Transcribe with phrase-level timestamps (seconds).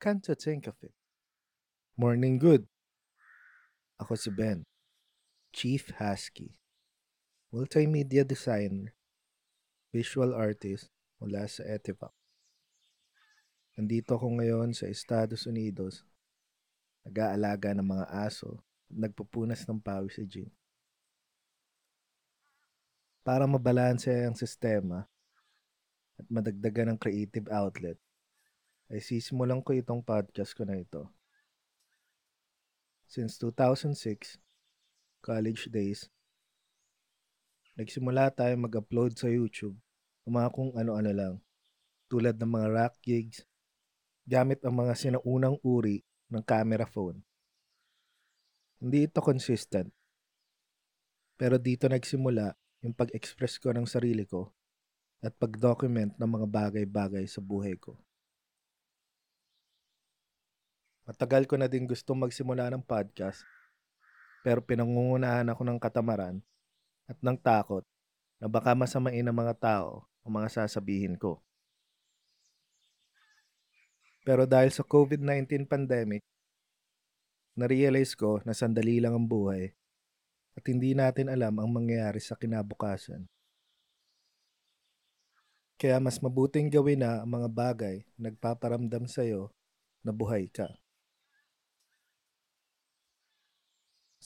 [0.00, 0.96] Come to think of it.
[1.92, 2.64] Morning good.
[4.00, 4.64] Ako si Ben,
[5.52, 6.56] Chief Husky,
[7.52, 8.96] multimedia designer,
[9.92, 10.88] visual artist
[11.20, 12.16] mula sa Etivac.
[13.76, 16.08] Nandito ako ngayon sa Estados Unidos,
[17.04, 18.56] nag-aalaga ng mga aso
[18.88, 20.48] at nagpupunas ng pawis sa gym.
[23.20, 25.04] Para mabalanse ang sistema
[26.16, 28.00] at madagdagan ng creative outlet,
[28.90, 31.06] ay sisimulan ko itong podcast ko na ito.
[33.06, 34.42] Since 2006,
[35.22, 36.10] college days,
[37.78, 39.78] nagsimula tayo mag-upload sa YouTube
[40.26, 41.34] ng mga kung ano-ano lang,
[42.10, 43.46] tulad ng mga rock gigs,
[44.26, 47.22] gamit ang mga sinaunang uri ng camera phone.
[48.82, 49.90] Hindi ito consistent.
[51.38, 52.52] Pero dito nagsimula
[52.82, 54.50] yung pag-express ko ng sarili ko
[55.20, 57.96] at pag-document ng mga bagay-bagay sa buhay ko.
[61.10, 63.42] Matagal ko na din gusto magsimula ng podcast,
[64.46, 66.38] pero pinangungunahan ako ng katamaran
[67.10, 67.82] at ng takot
[68.38, 71.42] na baka masamain ng mga tao ang mga sasabihin ko.
[74.22, 76.22] Pero dahil sa COVID-19 pandemic,
[77.58, 79.66] na-realize ko na sandali lang ang buhay
[80.54, 83.26] at hindi natin alam ang mangyayari sa kinabukasan.
[85.74, 89.50] Kaya mas mabuting gawin na ang mga bagay na nagpaparamdam sa'yo
[90.06, 90.70] na buhay ka.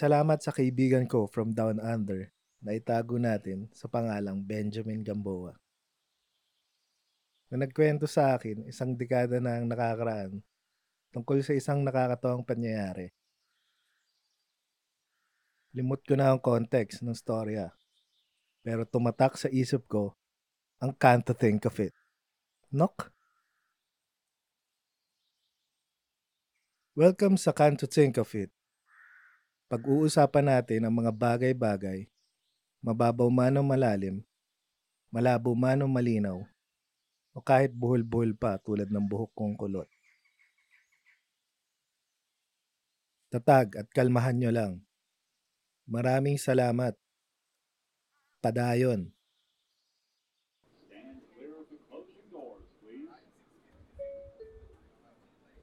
[0.00, 2.32] Salamat sa kaibigan ko from Down Under
[2.64, 5.52] na itago natin sa pangalang Benjamin Gamboa.
[7.52, 10.40] Na nagkwento sa akin isang dekada na ang nakakaraan
[11.12, 13.12] tungkol sa isang nakakatawang pangyayari.
[15.76, 17.68] Limot ko na ang context ng storya.
[18.64, 20.16] Pero tumatak sa isip ko
[20.80, 21.92] ang can't think of it.
[22.72, 23.12] Nok?
[26.96, 28.48] Welcome sa Can't Think of It.
[29.70, 32.10] Pag-uusapan natin ang mga bagay-bagay,
[32.82, 34.18] mababaw man o malalim,
[35.14, 36.42] malabo man o malinaw,
[37.30, 39.86] o kahit buhol-buhol pa tulad ng buhok kong kulot.
[43.30, 44.72] Tatag at kalmahan nyo lang.
[45.86, 46.98] Maraming salamat.
[48.42, 49.14] Padayon.